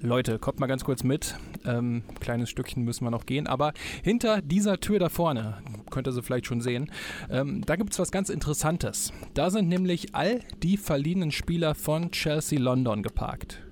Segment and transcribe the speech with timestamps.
[0.00, 1.34] Leute, kommt mal ganz kurz mit.
[1.64, 3.48] Ähm, kleines Stückchen müssen wir noch gehen.
[3.48, 3.72] Aber
[4.02, 5.58] hinter dieser Tür da vorne,
[5.90, 6.90] könnt ihr sie vielleicht schon sehen,
[7.30, 9.12] ähm, da gibt es was ganz Interessantes.
[9.34, 13.67] Da sind nämlich all die verliehenen Spieler von Chelsea London geparkt.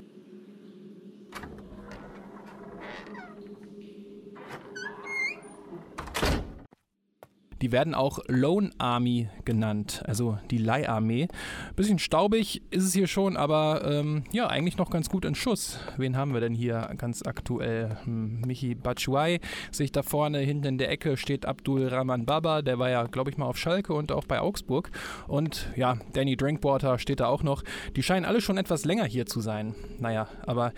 [7.66, 11.26] Die werden auch Lone Army genannt, also die Leiharmee.
[11.74, 15.80] Bisschen staubig ist es hier schon, aber ähm, ja, eigentlich noch ganz gut in Schuss.
[15.96, 17.96] Wen haben wir denn hier ganz aktuell?
[18.04, 19.40] Hm, Michi Batshuayi
[19.72, 23.30] sich da vorne hinten in der Ecke steht Abdul Rahman Baba, der war ja, glaube
[23.30, 24.92] ich, mal auf Schalke und auch bei Augsburg.
[25.26, 27.64] Und ja, Danny Drinkwater steht da auch noch.
[27.96, 29.74] Die scheinen alle schon etwas länger hier zu sein.
[29.98, 30.72] Naja, aber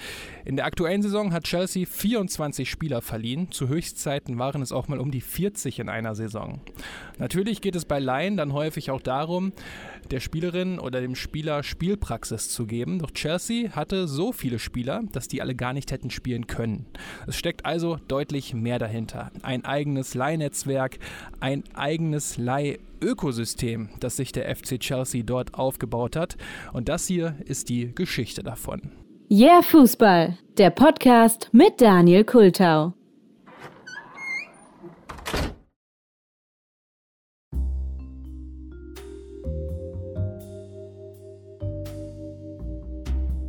[0.47, 3.51] in der aktuellen Saison hat Chelsea 24 Spieler verliehen.
[3.51, 6.63] Zu Höchstzeiten waren es auch mal um die 40 in einer Saison.
[7.19, 9.53] Natürlich geht es bei Laien dann häufig auch darum,
[10.11, 12.99] der Spielerin oder dem Spieler Spielpraxis zu geben.
[12.99, 16.87] Doch Chelsea hatte so viele Spieler, dass die alle gar nicht hätten spielen können.
[17.27, 19.31] Es steckt also deutlich mehr dahinter.
[19.43, 20.99] Ein eigenes Leihnetzwerk,
[21.41, 26.37] ein eigenes Leihökosystem, das sich der FC Chelsea dort aufgebaut hat.
[26.73, 28.93] Und das hier ist die Geschichte davon.
[29.31, 32.98] Yeah Fußball, der Podcast mit Daniel Kultau.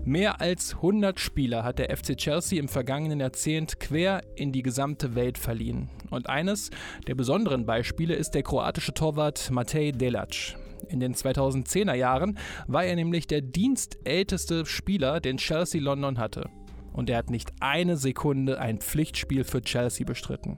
[0.09, 5.13] Mehr als 100 Spieler hat der FC Chelsea im vergangenen Jahrzehnt quer in die gesamte
[5.13, 5.88] Welt verliehen.
[6.09, 6.71] Und eines
[7.05, 10.57] der besonderen Beispiele ist der kroatische Torwart Matej Delac.
[10.87, 16.49] In den 2010er Jahren war er nämlich der dienstälteste Spieler, den Chelsea London hatte.
[16.91, 20.57] Und er hat nicht eine Sekunde ein Pflichtspiel für Chelsea bestritten.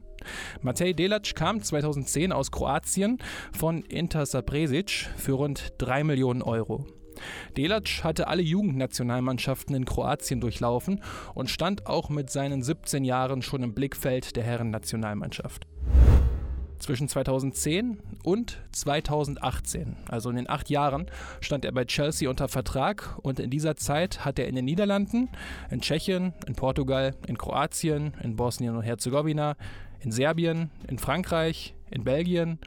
[0.61, 3.17] Matej Delac kam 2010 aus Kroatien
[3.51, 6.87] von Inter Sapresic für rund 3 Millionen Euro.
[7.57, 11.01] Delac hatte alle Jugendnationalmannschaften in Kroatien durchlaufen
[11.33, 15.67] und stand auch mit seinen 17 Jahren schon im Blickfeld der Herrennationalmannschaft.
[16.81, 21.05] Zwischen 2010 und 2018, also in den acht Jahren,
[21.39, 25.29] stand er bei Chelsea unter Vertrag und in dieser Zeit hat er in den Niederlanden,
[25.69, 29.57] in Tschechien, in Portugal, in Kroatien, in Bosnien und Herzegowina,
[29.99, 32.57] in Serbien, in Frankreich, in Belgien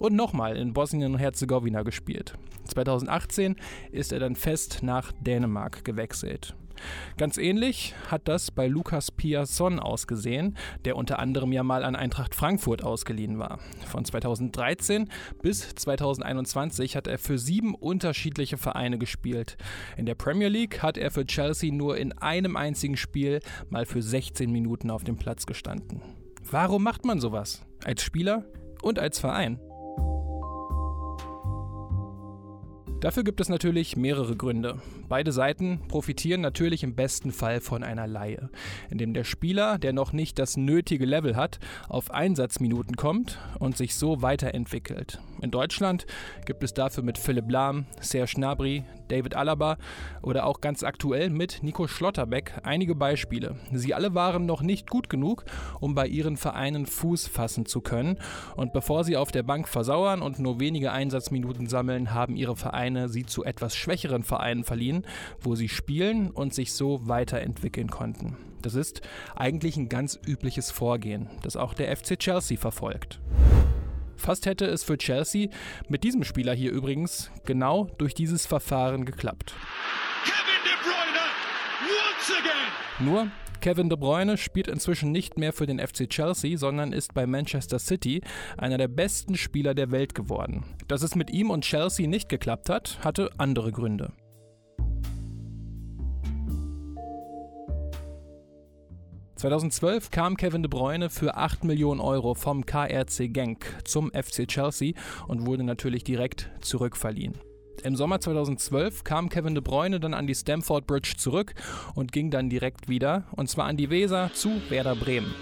[0.00, 2.34] und nochmal in Bosnien und Herzegowina gespielt.
[2.64, 3.56] 2018
[3.92, 6.56] ist er dann fest nach Dänemark gewechselt.
[7.18, 10.56] Ganz ähnlich hat das bei Lukas Piasson ausgesehen,
[10.86, 13.58] der unter anderem ja mal an Eintracht Frankfurt ausgeliehen war.
[13.86, 15.10] Von 2013
[15.42, 19.58] bis 2021 hat er für sieben unterschiedliche Vereine gespielt.
[19.98, 24.00] In der Premier League hat er für Chelsea nur in einem einzigen Spiel mal für
[24.00, 26.00] 16 Minuten auf dem Platz gestanden.
[26.50, 27.62] Warum macht man sowas?
[27.84, 28.46] Als Spieler
[28.82, 29.60] und als Verein?
[33.00, 34.82] Dafür gibt es natürlich mehrere Gründe.
[35.08, 38.50] Beide Seiten profitieren natürlich im besten Fall von einer Laie,
[38.90, 43.94] indem der Spieler, der noch nicht das nötige Level hat, auf Einsatzminuten kommt und sich
[43.94, 45.18] so weiterentwickelt.
[45.42, 46.06] In Deutschland
[46.44, 49.78] gibt es dafür mit Philipp Lahm, Serge Gnabry, David Alaba
[50.22, 53.56] oder auch ganz aktuell mit Nico Schlotterbeck einige Beispiele.
[53.72, 55.44] Sie alle waren noch nicht gut genug,
[55.80, 58.18] um bei ihren Vereinen Fuß fassen zu können
[58.56, 63.08] und bevor sie auf der Bank versauern und nur wenige Einsatzminuten sammeln, haben ihre Vereine
[63.08, 65.06] sie zu etwas schwächeren Vereinen verliehen,
[65.40, 68.36] wo sie spielen und sich so weiterentwickeln konnten.
[68.62, 69.00] Das ist
[69.34, 73.20] eigentlich ein ganz übliches Vorgehen, das auch der FC Chelsea verfolgt.
[74.20, 75.48] Fast hätte es für Chelsea
[75.88, 79.54] mit diesem Spieler hier übrigens genau durch dieses Verfahren geklappt.
[80.24, 81.20] Kevin De Bruyne,
[81.88, 83.06] once again.
[83.06, 83.28] Nur
[83.62, 87.78] Kevin De Bruyne spielt inzwischen nicht mehr für den FC Chelsea, sondern ist bei Manchester
[87.78, 88.20] City
[88.58, 90.64] einer der besten Spieler der Welt geworden.
[90.86, 94.12] Dass es mit ihm und Chelsea nicht geklappt hat, hatte andere Gründe.
[99.40, 104.92] 2012 kam Kevin De Bruyne für 8 Millionen Euro vom KRC Genk zum FC Chelsea
[105.28, 107.38] und wurde natürlich direkt zurückverliehen.
[107.82, 111.54] Im Sommer 2012 kam Kevin De Bruyne dann an die Stamford Bridge zurück
[111.94, 115.34] und ging dann direkt wieder, und zwar an die Weser zu Werder Bremen.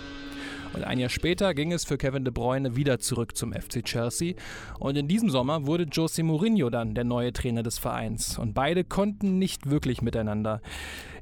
[0.74, 4.34] Und ein Jahr später ging es für Kevin De Bruyne wieder zurück zum FC Chelsea.
[4.78, 8.38] Und in diesem Sommer wurde Jose Mourinho dann der neue Trainer des Vereins.
[8.38, 10.60] Und beide konnten nicht wirklich miteinander.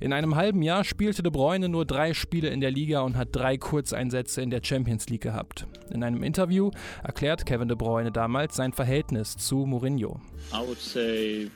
[0.01, 3.29] In einem halben Jahr spielte De Bruyne nur drei Spiele in der Liga und hat
[3.33, 5.67] drei Kurzeinsätze in der Champions League gehabt.
[5.91, 6.71] In einem Interview
[7.03, 10.21] erklärt Kevin De Bruyne damals sein Verhältnis zu Mourinho.
[10.53, 11.51] I would say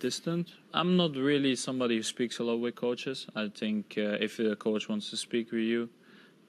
[0.00, 0.56] distant.
[0.72, 3.26] I'm not really somebody who speaks a lot with coaches.
[3.34, 5.88] I think uh, if a coach wants to speak with you,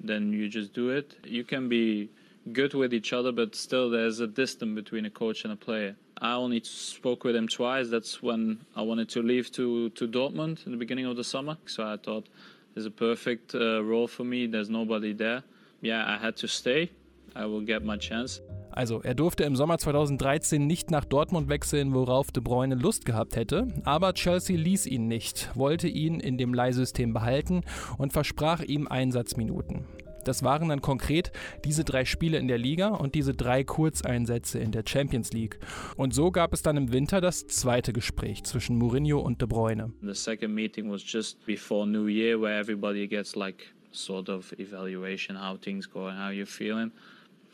[0.03, 1.15] then you just do it.
[1.24, 2.09] You can be
[2.51, 5.95] good with each other, but still there's a distance between a coach and a player.
[6.21, 7.89] I only spoke with him twice.
[7.89, 11.57] That's when I wanted to leave to, to Dortmund in the beginning of the summer.
[11.65, 12.27] So I thought
[12.75, 14.48] is a perfect uh, role for me.
[14.48, 15.44] There's nobody there.
[15.81, 16.92] Yeah, I had to stay.
[17.36, 18.39] I will get my chance.
[18.71, 23.35] Also, er durfte im Sommer 2013 nicht nach Dortmund wechseln, worauf De Bruyne Lust gehabt
[23.35, 27.62] hätte, aber Chelsea ließ ihn nicht, wollte ihn in dem Leihsystem behalten
[27.97, 29.85] und versprach ihm Einsatzminuten.
[30.23, 31.31] Das waren dann konkret
[31.65, 35.59] diese drei Spiele in der Liga und diese drei Kurzeinsätze in der Champions League.
[35.97, 39.91] Und so gab es dann im Winter das zweite Gespräch zwischen Mourinho und De Bruyne.
[40.01, 45.35] The second meeting was just before New Year, where everybody gets like sort of evaluation
[45.35, 46.91] how things go and how you're feeling.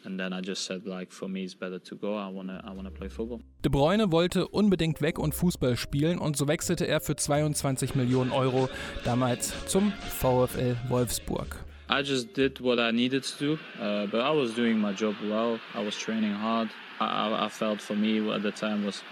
[0.03, 2.15] And then I just said, like, for me, it's better to go.
[2.15, 3.41] I wanna, I wanna play football.
[3.63, 8.31] De Bruyne wollte unbedingt weg und Fußball spielen und so wechselte er für 22 Millionen
[8.31, 8.69] Euro
[9.03, 11.63] damals zum VfL Wolfsburg.
[11.89, 15.15] I just did what I needed to do, uh, but I was doing my job
[15.23, 15.59] well.
[15.73, 16.69] I was training hard.
[16.99, 19.03] I, I felt for me at the time was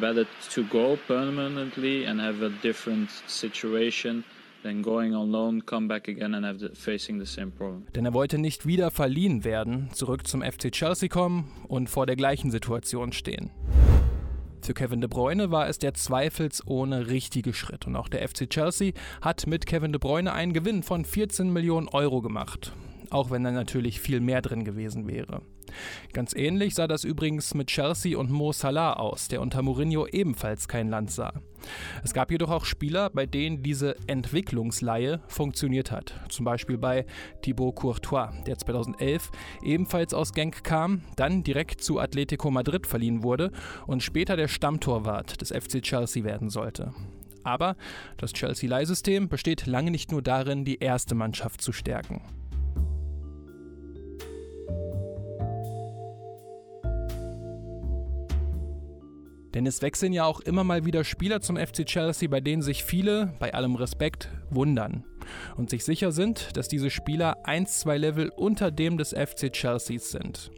[0.00, 4.24] better to go permanently and have a different situation
[4.62, 7.86] than going on loan, come back again and have the, facing the same problem.
[7.94, 12.16] Denn er wollte nicht wieder verliehen werden, zurück zum FC Chelsea kommen und vor der
[12.16, 13.50] gleichen Situation stehen.
[14.62, 18.92] Für Kevin De Bruyne war es der zweifelsohne richtige Schritt und auch der FC Chelsea
[19.20, 22.72] hat mit Kevin De Bruyne einen Gewinn von 14 Millionen Euro gemacht
[23.12, 25.42] auch wenn da natürlich viel mehr drin gewesen wäre.
[26.12, 30.68] Ganz ähnlich sah das übrigens mit Chelsea und Mo Salah aus, der unter Mourinho ebenfalls
[30.68, 31.32] kein Land sah.
[32.02, 36.14] Es gab jedoch auch Spieler, bei denen diese Entwicklungsleihe funktioniert hat.
[36.28, 37.06] Zum Beispiel bei
[37.42, 39.30] Thibaut Courtois, der 2011
[39.62, 43.52] ebenfalls aus Genk kam, dann direkt zu Atletico Madrid verliehen wurde
[43.86, 46.92] und später der Stammtorwart des FC Chelsea werden sollte.
[47.44, 47.76] Aber
[48.18, 52.22] das Chelsea-Leihsystem besteht lange nicht nur darin, die erste Mannschaft zu stärken.
[59.54, 62.84] Denn es wechseln ja auch immer mal wieder Spieler zum FC Chelsea, bei denen sich
[62.84, 65.04] viele, bei allem Respekt, wundern
[65.56, 70.10] und sich sicher sind, dass diese Spieler ein, zwei Level unter dem des FC Chelseas
[70.10, 70.50] sind.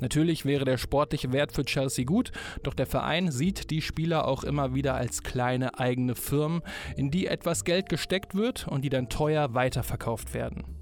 [0.00, 2.32] Natürlich wäre der sportliche Wert für Chelsea gut,
[2.62, 6.62] doch der Verein sieht die Spieler auch immer wieder als kleine eigene Firmen,
[6.96, 10.81] in die etwas Geld gesteckt wird und die dann teuer weiterverkauft werden.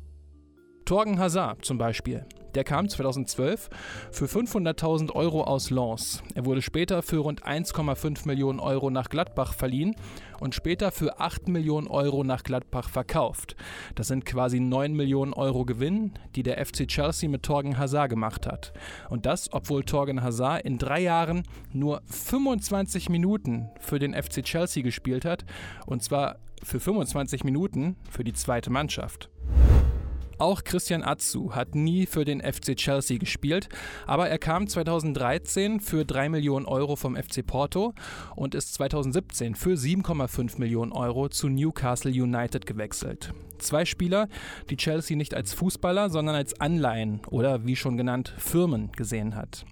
[0.91, 2.25] Torgen Hazard zum Beispiel.
[2.57, 3.71] Der kam 2012
[4.11, 6.21] für 500.000 Euro aus Lens.
[6.35, 9.95] Er wurde später für rund 1,5 Millionen Euro nach Gladbach verliehen
[10.41, 13.55] und später für 8 Millionen Euro nach Gladbach verkauft.
[13.95, 18.49] Das sind quasi 9 Millionen Euro Gewinn, die der FC Chelsea mit Torgen Hazard gemacht
[18.49, 18.73] hat.
[19.11, 24.83] Und das, obwohl Torgen Hazard in drei Jahren nur 25 Minuten für den FC Chelsea
[24.83, 25.45] gespielt hat.
[25.87, 29.31] Und zwar für 25 Minuten für die zweite Mannschaft.
[30.41, 33.69] Auch Christian Atsu hat nie für den FC Chelsea gespielt,
[34.07, 37.93] aber er kam 2013 für 3 Millionen Euro vom FC Porto
[38.37, 43.35] und ist 2017 für 7,5 Millionen Euro zu Newcastle United gewechselt.
[43.59, 44.29] Zwei Spieler,
[44.71, 49.67] die Chelsea nicht als Fußballer, sondern als Anleihen oder wie schon genannt Firmen gesehen hat.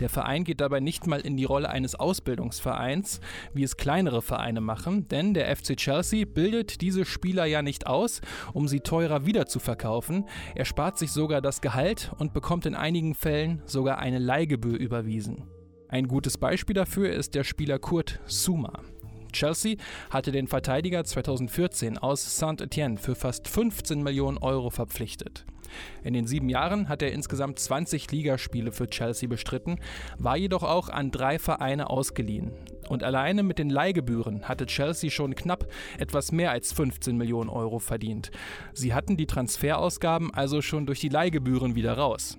[0.00, 3.20] Der Verein geht dabei nicht mal in die Rolle eines Ausbildungsvereins,
[3.54, 8.20] wie es kleinere Vereine machen, denn der FC Chelsea bildet diese Spieler ja nicht aus,
[8.52, 9.58] um sie teurer wieder zu.
[10.54, 15.44] Er spart sich sogar das Gehalt und bekommt in einigen Fällen sogar eine Leihgebühr überwiesen.
[15.88, 18.82] Ein gutes Beispiel dafür ist der Spieler Kurt Suma.
[19.32, 19.76] Chelsea
[20.10, 25.44] hatte den Verteidiger 2014 aus Saint-Etienne für fast 15 Millionen Euro verpflichtet.
[26.02, 29.80] In den sieben Jahren hat er insgesamt 20 Ligaspiele für Chelsea bestritten,
[30.18, 32.52] war jedoch auch an drei Vereine ausgeliehen.
[32.88, 35.66] Und alleine mit den Leihgebühren hatte Chelsea schon knapp
[35.98, 38.30] etwas mehr als 15 Millionen Euro verdient.
[38.72, 42.38] Sie hatten die Transferausgaben also schon durch die Leihgebühren wieder raus.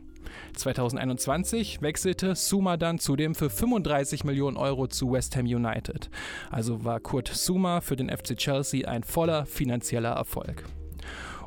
[0.55, 6.09] 2021 wechselte Suma dann zudem für 35 Millionen Euro zu West Ham United.
[6.50, 10.65] Also war Kurt Suma für den FC Chelsea ein voller finanzieller Erfolg.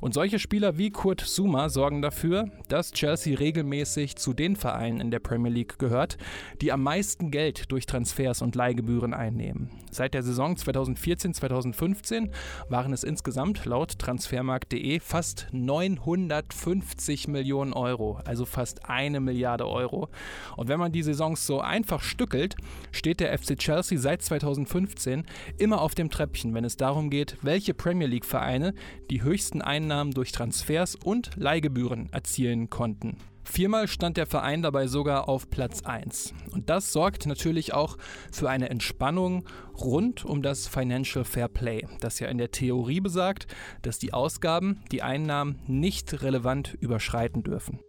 [0.03, 5.13] Und solche Spieler wie Kurt Zuma sorgen dafür, dass Chelsea regelmäßig zu den Vereinen in
[5.13, 6.19] der Premier League gehört,
[6.61, 9.71] die am meisten Geld durch Transfers und Leihgebühren einnehmen.
[9.93, 12.31] Seit der Saison 2014-2015
[12.69, 20.09] waren es insgesamt laut transfermarkt.de fast 950 Millionen Euro, also fast eine Milliarde Euro.
[20.57, 22.57] Und wenn man die Saisons so einfach stückelt,
[22.91, 25.27] steht der FC Chelsea seit 2015
[25.59, 28.75] immer auf dem Treppchen, wenn es darum geht, welche Premier League-Vereine
[29.09, 33.19] die höchsten Einnahmen Einnahmen durch Transfers und Leihgebühren erzielen konnten.
[33.45, 36.33] Viermal stand der Verein dabei sogar auf Platz 1.
[36.53, 37.99] Und das sorgt natürlich auch
[38.33, 39.45] für eine Entspannung
[39.79, 43.49] rund um das Financial Fair Play, das ja in der Theorie besagt,
[43.83, 47.81] dass die Ausgaben die Einnahmen nicht relevant überschreiten dürfen.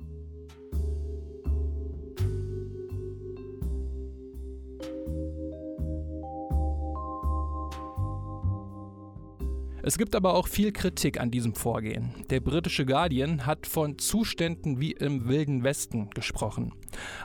[9.85, 12.13] Es gibt aber auch viel Kritik an diesem Vorgehen.
[12.29, 16.71] Der britische Guardian hat von Zuständen wie im Wilden Westen gesprochen.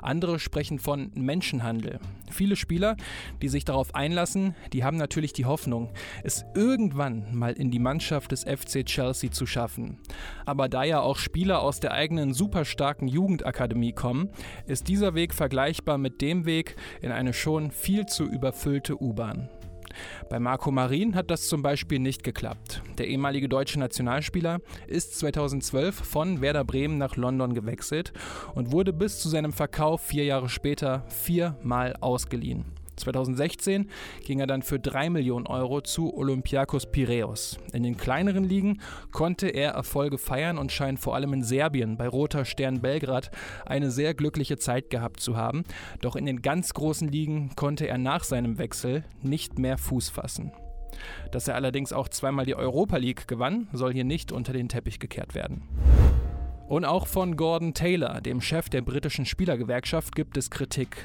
[0.02, 2.00] Andere sprechen von Menschenhandel.
[2.32, 2.96] Viele Spieler,
[3.42, 5.92] die sich darauf einlassen, die haben natürlich die Hoffnung,
[6.24, 10.00] es irgendwann mal in die Mannschaft des FC Chelsea zu schaffen.
[10.44, 14.30] Aber da ja auch Spieler aus der eigenen superstarken Jugendakademie kommen,
[14.66, 19.48] ist dieser Weg vergleichbar mit dem Weg in eine schon viel zu überfüllte U-Bahn.
[20.30, 22.82] Bei Marco Marin hat das zum Beispiel nicht geklappt.
[22.98, 28.12] Der ehemalige deutsche Nationalspieler ist 2012 von Werder Bremen nach London gewechselt
[28.54, 32.77] und wurde bis zu seinem Verkauf vier Jahre später viermal ausgeliehen.
[32.98, 33.88] 2016
[34.24, 37.58] ging er dann für 3 Millionen Euro zu Olympiakos Piräus.
[37.72, 38.80] In den kleineren Ligen
[39.12, 43.30] konnte er Erfolge feiern und scheint vor allem in Serbien bei Roter Stern Belgrad
[43.66, 45.64] eine sehr glückliche Zeit gehabt zu haben.
[46.00, 50.52] Doch in den ganz großen Ligen konnte er nach seinem Wechsel nicht mehr Fuß fassen.
[51.30, 54.98] Dass er allerdings auch zweimal die Europa League gewann, soll hier nicht unter den Teppich
[54.98, 55.62] gekehrt werden.
[56.68, 61.04] Und auch von Gordon Taylor, dem Chef der britischen Spielergewerkschaft, gibt es Kritik.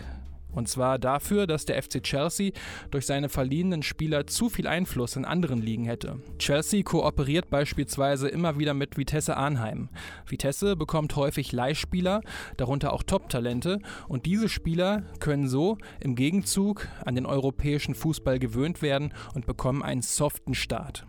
[0.53, 2.51] Und zwar dafür, dass der FC Chelsea
[2.91, 6.19] durch seine verliehenen Spieler zu viel Einfluss in anderen Ligen hätte.
[6.39, 9.89] Chelsea kooperiert beispielsweise immer wieder mit Vitesse Arnheim.
[10.25, 12.22] Vitesse bekommt häufig Leihspieler,
[12.57, 18.81] darunter auch Top-Talente, und diese Spieler können so im Gegenzug an den europäischen Fußball gewöhnt
[18.81, 21.05] werden und bekommen einen soften Start.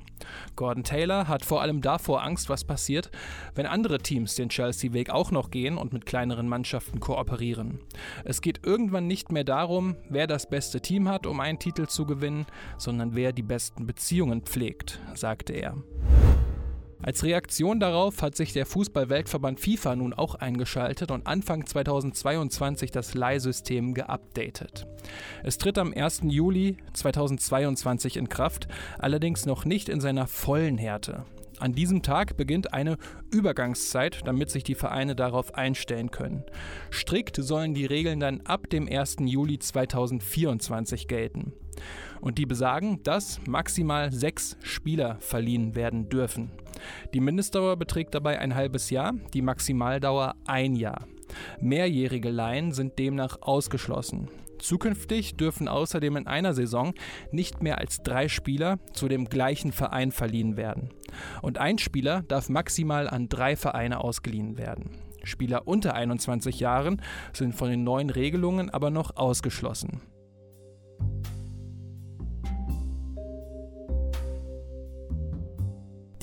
[0.57, 3.11] Gordon Taylor hat vor allem davor Angst, was passiert,
[3.55, 7.81] wenn andere Teams den Chelsea-Weg auch noch gehen und mit kleineren Mannschaften kooperieren.
[8.25, 12.07] Es geht irgendwann nicht mehr darum, wer das beste Team hat, um einen Titel zu
[12.07, 12.47] gewinnen,
[12.79, 15.77] sondern wer die besten Beziehungen pflegt, sagte er.
[17.05, 23.13] Als Reaktion darauf hat sich der Fußball-Weltverband FIFA nun auch eingeschaltet und Anfang 2022 das
[23.13, 24.87] Leihsystem geupdatet.
[25.43, 26.23] Es tritt am 1.
[26.25, 28.69] Juli 2022 in Kraft,
[28.99, 31.27] allerdings noch nicht in seiner vollen Härte.
[31.59, 32.97] An diesem Tag beginnt eine
[33.31, 36.43] Übergangszeit, damit sich die Vereine darauf einstellen können.
[36.91, 39.17] Strikt sollen die Regeln dann ab dem 1.
[39.21, 41.53] Juli 2024 gelten.
[42.23, 46.51] Und die besagen, dass maximal sechs Spieler verliehen werden dürfen.
[47.13, 51.07] Die Mindestdauer beträgt dabei ein halbes Jahr, die Maximaldauer ein Jahr.
[51.61, 54.29] Mehrjährige Leihen sind demnach ausgeschlossen.
[54.59, 56.95] Zukünftig dürfen außerdem in einer Saison
[57.33, 60.91] nicht mehr als drei Spieler zu dem gleichen Verein verliehen werden.
[61.43, 64.91] Und ein Spieler darf maximal an drei Vereine ausgeliehen werden.
[65.23, 70.01] Spieler unter 21 Jahren sind von den neuen Regelungen aber noch ausgeschlossen.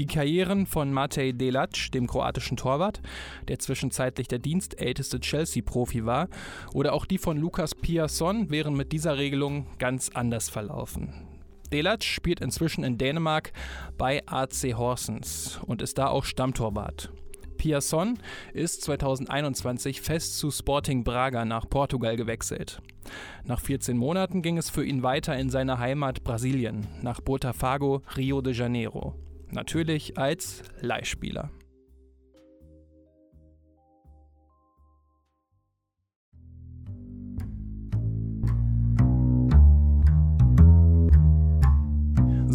[0.02, 3.04] Die Karrieren von Matej Delac, dem kroatischen Torwart,
[3.48, 6.28] der zwischenzeitlich der dienstälteste Chelsea-Profi war,
[6.74, 11.28] oder auch die von Lukas Piasson wären mit dieser Regelung ganz anders verlaufen.
[11.72, 13.54] Delac spielt inzwischen in Dänemark
[14.00, 17.12] bei AC Horsens und ist da auch Stammtorwart.
[17.58, 18.18] Piasson
[18.56, 22.82] ist 2021 fest zu Sporting Braga nach Portugal gewechselt.
[23.46, 28.42] Nach 14 Monaten ging es für ihn weiter in seine Heimat Brasilien, nach Botafogo, Rio
[28.42, 29.14] de Janeiro.
[29.52, 31.52] Natürlich als Leihspieler.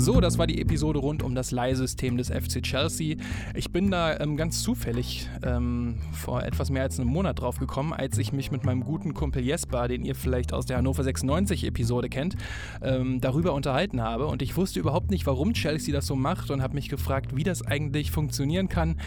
[0.06, 3.16] So, das war die Episode rund um das Leihsystem des FC Chelsea.
[3.56, 7.92] Ich bin da ähm, ganz zufällig ähm, vor etwas mehr als einem Monat drauf gekommen,
[7.92, 11.64] als ich mich mit meinem guten Kumpel Jesper, den ihr vielleicht aus der Hannover 96
[11.64, 12.36] Episode kennt,
[12.82, 14.28] ähm, darüber unterhalten habe.
[14.28, 17.42] Und ich wusste überhaupt nicht, warum Chelsea das so macht und habe mich gefragt, wie
[17.42, 19.00] das eigentlich funktionieren kann.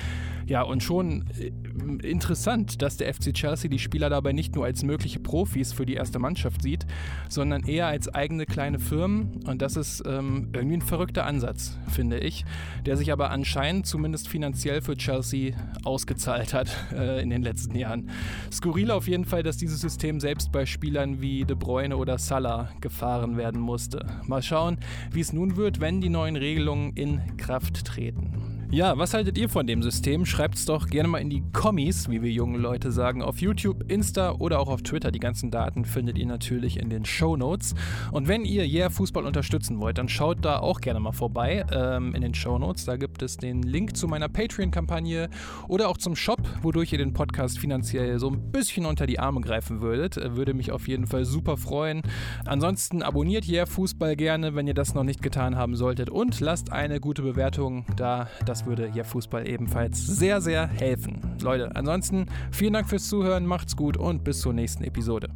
[0.48, 1.52] Ja, und schon äh,
[2.06, 5.94] interessant, dass der FC Chelsea die Spieler dabei nicht nur als mögliche Profis für die
[5.94, 6.88] erste Mannschaft sieht,
[7.30, 9.44] sondern eher als eigene kleine Firmen.
[9.46, 12.44] Und das ist ähm, irgendwie ein verrückter Ansatz, finde ich,
[12.86, 15.56] der sich aber anscheinend zumindest finanziell für Chelsea
[15.86, 18.10] ausgezahlt hat äh, in den letzten Jahren.
[18.52, 22.70] Skurril auf jeden Fall, dass dieses System selbst bei Spielern wie De Bruyne oder Salah
[22.82, 24.06] gefahren werden musste.
[24.26, 24.78] Mal schauen,
[25.12, 28.49] wie es nun wird, wenn die neuen Regelungen in Kraft treten.
[28.72, 30.28] Ja, was haltet ihr von dem System?
[30.28, 33.92] Schreibt es doch gerne mal in die Kommis, wie wir jungen Leute sagen, auf YouTube,
[33.92, 35.10] Insta oder auch auf Twitter.
[35.10, 37.74] Die ganzen Daten findet ihr natürlich in den Show Notes.
[38.12, 42.14] Und wenn ihr Yeah Fußball unterstützen wollt, dann schaut da auch gerne mal vorbei ähm,
[42.14, 42.86] in den Show Notes.
[42.86, 45.32] Da gibt es den Link zu meiner Patreon-Kampagne
[45.68, 49.42] oder auch zum Shop, wodurch ihr den Podcast finanziell so ein bisschen unter die Arme
[49.42, 50.18] greifen würdet.
[50.18, 52.04] Äh, würde mich auf jeden Fall super freuen.
[52.46, 56.72] Ansonsten abonniert Yeah Fußball gerne, wenn ihr das noch nicht getan haben solltet und lasst
[56.72, 58.28] eine gute Bewertung da.
[58.46, 61.22] Das das würde ja Fußball ebenfalls sehr, sehr helfen.
[61.42, 65.30] Leute, ansonsten vielen Dank fürs Zuhören, macht's gut und bis zur nächsten Episode.